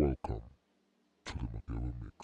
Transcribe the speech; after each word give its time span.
Welcome 0.00 0.42
to 1.26 1.34
the 1.34 1.60
Mageba 1.68 1.92
Mix. 2.02 2.18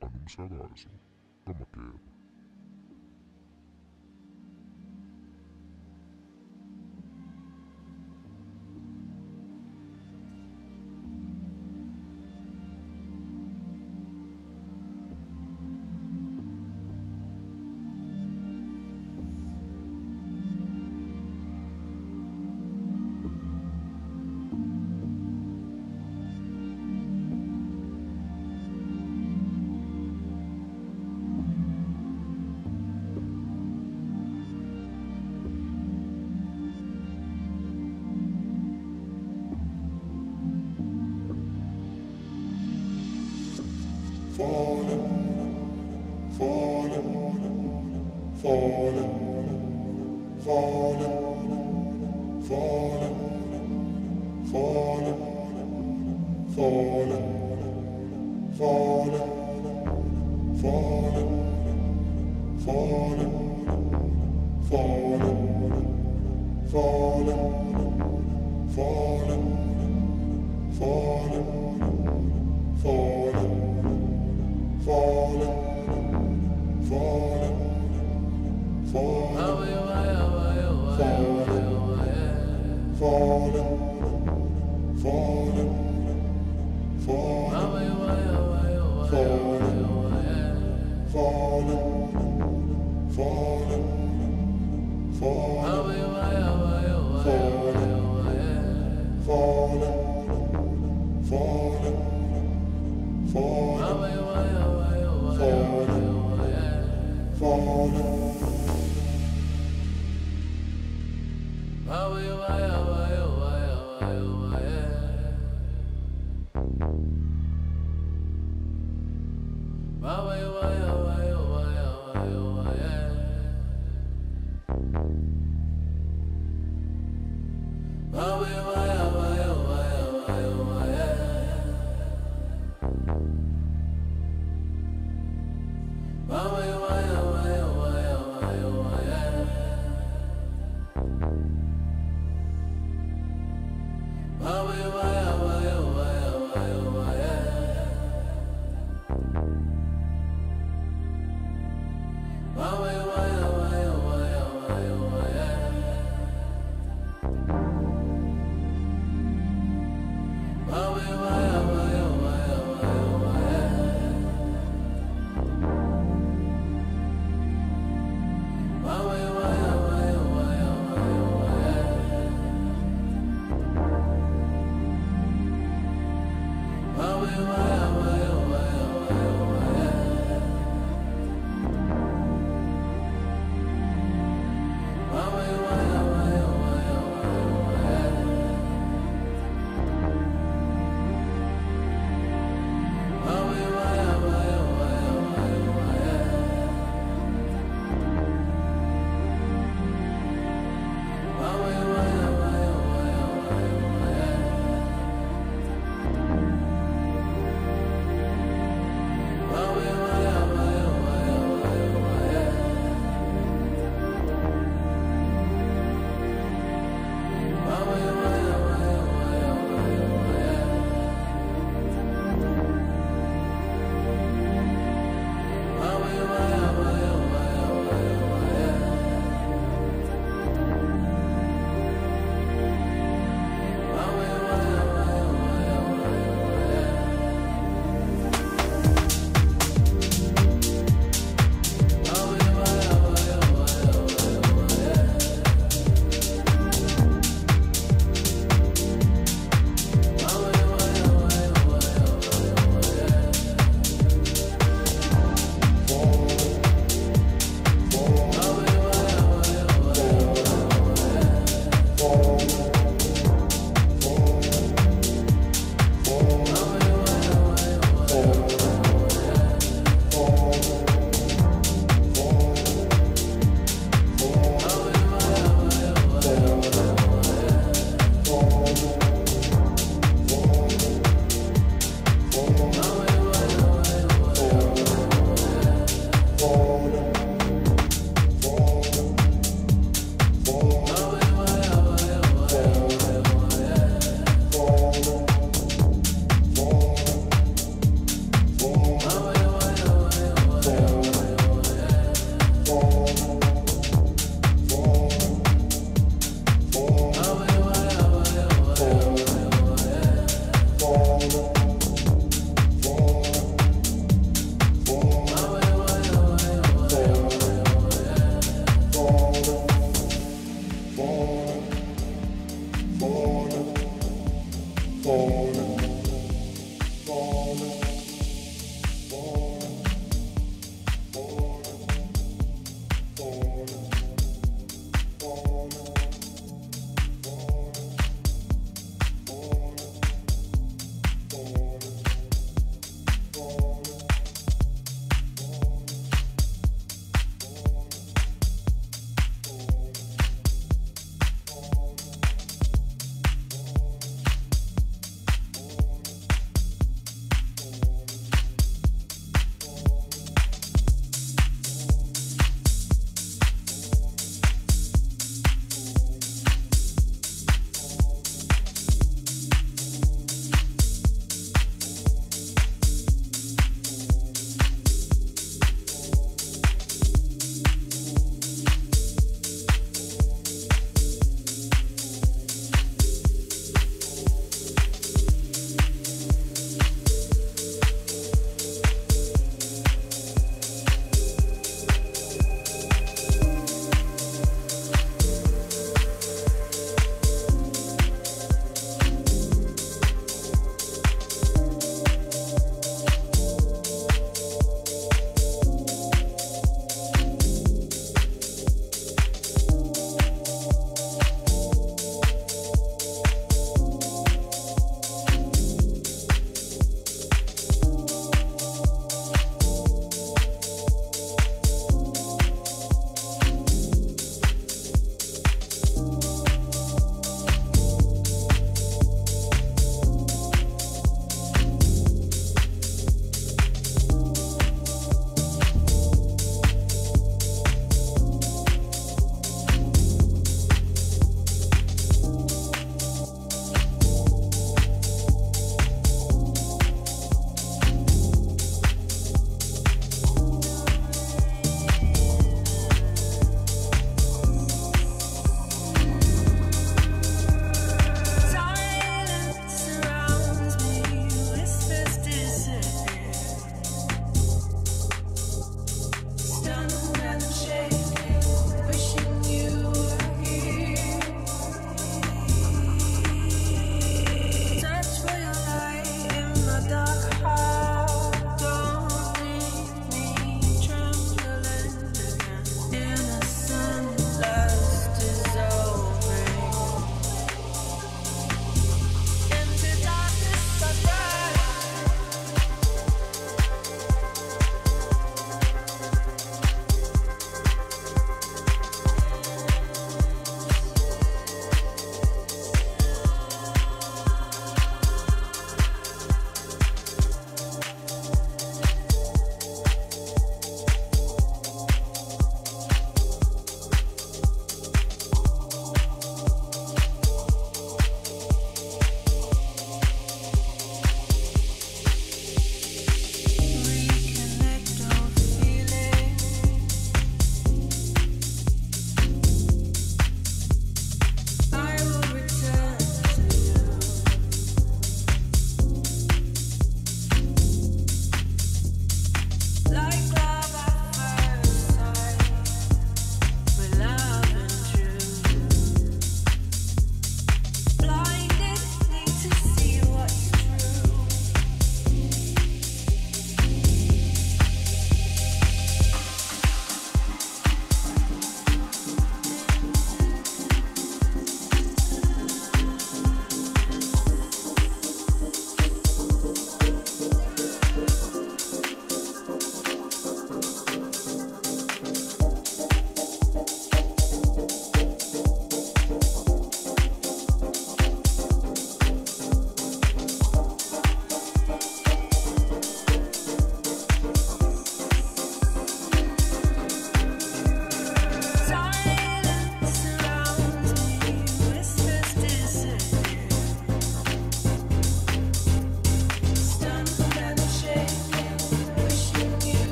Anumsakazo 0.00 0.88
kaMageba. 1.44 2.19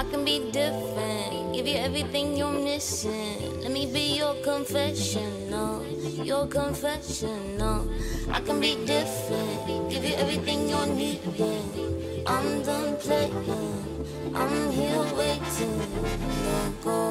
I 0.00 0.04
can 0.04 0.24
be 0.24 0.50
different, 0.50 1.52
give 1.52 1.68
you 1.68 1.76
everything 1.76 2.34
you're 2.34 2.50
missing. 2.50 3.60
Let 3.60 3.70
me 3.70 3.84
be 3.84 4.16
your 4.16 4.34
confessional, 4.42 5.84
your 6.24 6.46
confessional. 6.46 7.86
I 8.30 8.40
can 8.40 8.60
be 8.60 8.76
different, 8.86 9.90
give 9.90 10.02
you 10.02 10.14
everything 10.14 10.70
you're 10.70 10.86
needing. 10.86 12.24
I'm 12.26 12.62
done 12.62 12.96
playing, 12.96 14.32
I'm 14.34 14.70
here 14.70 15.04
waiting. 15.18 15.78
Don't 16.46 16.82
go. 16.82 17.09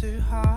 too 0.00 0.18
hard. 0.30 0.49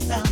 around. 0.00 0.31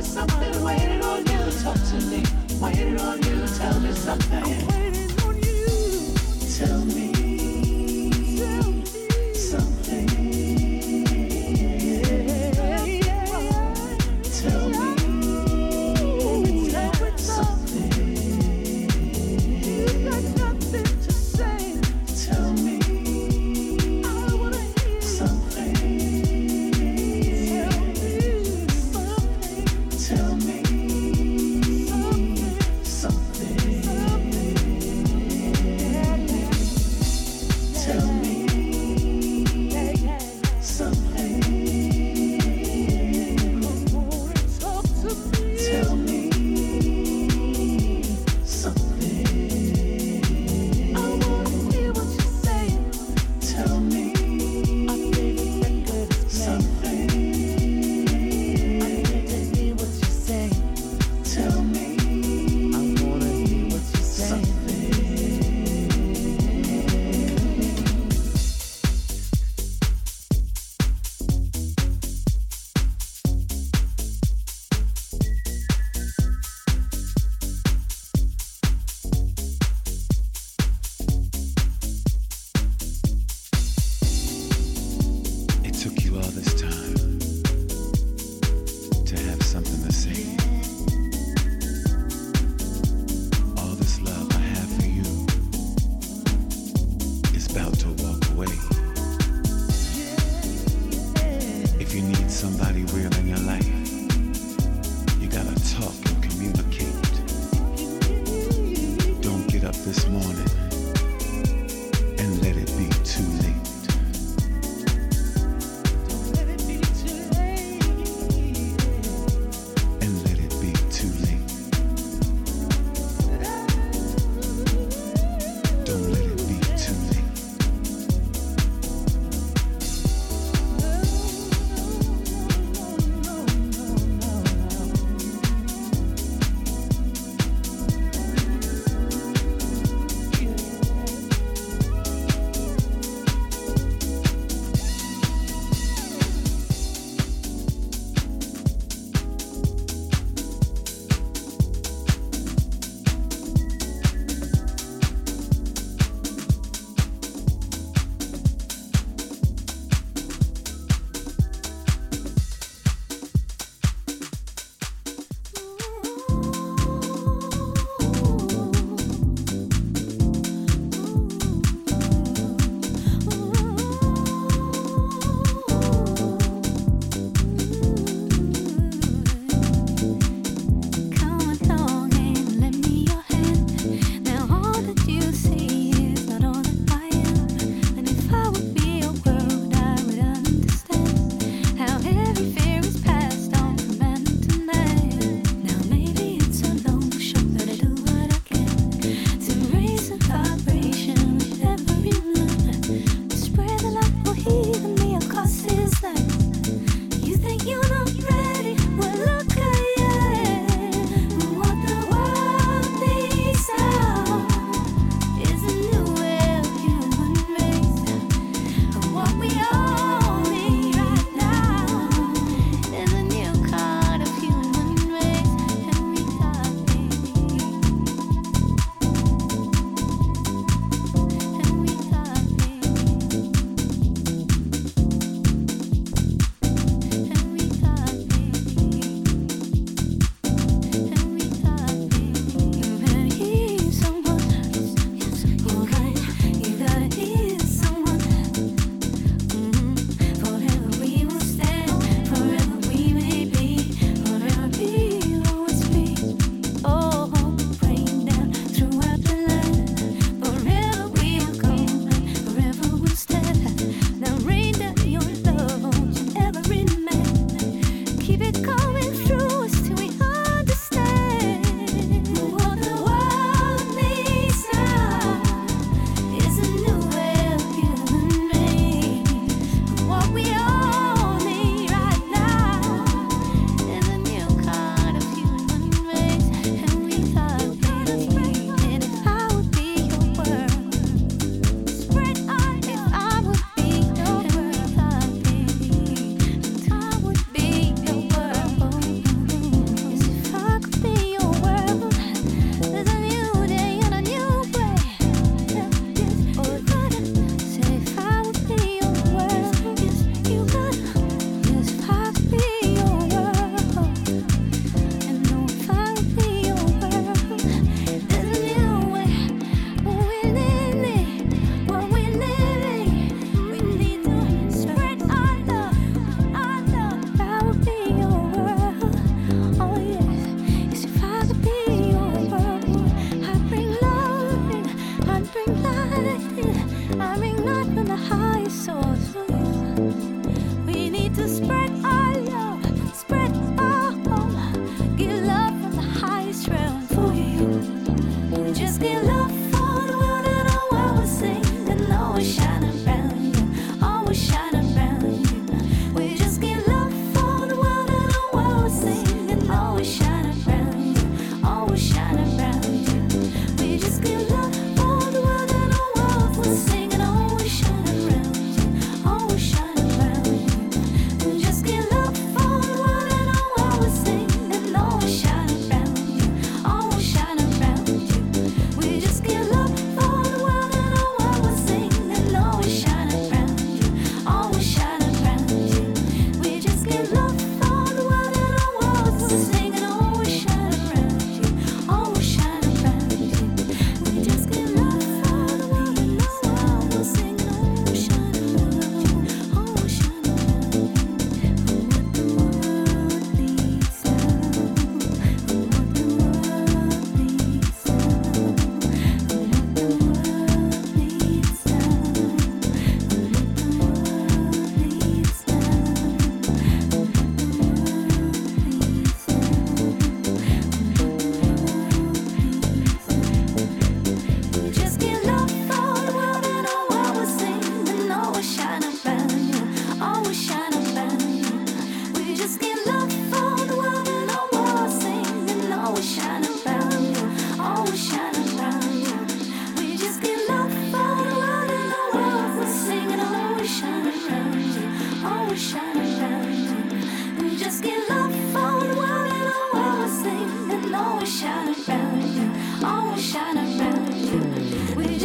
me 0.00 0.06
something. 0.06 0.64
Waiting 0.64 1.04
on 1.04 1.18
you. 1.26 1.52
Talk 1.62 1.76
to 1.76 2.00
me. 2.06 2.22
Waiting 2.60 3.00
on 3.00 3.22
you. 3.22 3.46
Tell 3.58 3.80
me 3.80 3.92
something. 3.92 4.89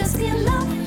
Welcome 0.06 0.85